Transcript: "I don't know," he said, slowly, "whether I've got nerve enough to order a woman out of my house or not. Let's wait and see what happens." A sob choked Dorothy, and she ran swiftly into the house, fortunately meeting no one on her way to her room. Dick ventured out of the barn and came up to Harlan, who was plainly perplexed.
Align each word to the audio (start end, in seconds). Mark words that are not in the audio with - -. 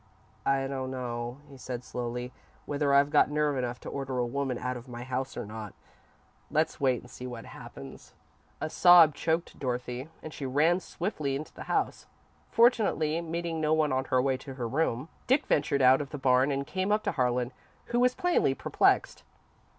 "I 0.47 0.65
don't 0.65 0.89
know," 0.89 1.37
he 1.47 1.57
said, 1.57 1.83
slowly, 1.83 2.31
"whether 2.65 2.91
I've 2.91 3.11
got 3.11 3.29
nerve 3.29 3.55
enough 3.55 3.79
to 3.81 3.89
order 3.89 4.17
a 4.17 4.25
woman 4.25 4.57
out 4.57 4.75
of 4.75 4.87
my 4.87 5.03
house 5.03 5.37
or 5.37 5.45
not. 5.45 5.75
Let's 6.49 6.81
wait 6.81 7.03
and 7.03 7.11
see 7.11 7.27
what 7.27 7.45
happens." 7.45 8.15
A 8.59 8.67
sob 8.67 9.13
choked 9.13 9.59
Dorothy, 9.59 10.09
and 10.23 10.33
she 10.33 10.47
ran 10.47 10.79
swiftly 10.79 11.35
into 11.35 11.53
the 11.53 11.65
house, 11.69 12.07
fortunately 12.49 13.21
meeting 13.21 13.61
no 13.61 13.73
one 13.75 13.91
on 13.91 14.05
her 14.05 14.19
way 14.19 14.37
to 14.37 14.55
her 14.55 14.67
room. 14.67 15.07
Dick 15.27 15.45
ventured 15.45 15.83
out 15.83 16.01
of 16.01 16.09
the 16.09 16.17
barn 16.17 16.51
and 16.51 16.65
came 16.65 16.91
up 16.91 17.03
to 17.03 17.11
Harlan, 17.11 17.51
who 17.93 17.99
was 17.99 18.15
plainly 18.15 18.55
perplexed. 18.55 19.21